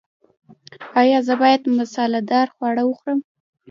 [1.01, 3.19] ایا زه باید مساله دار خواړه وخورم؟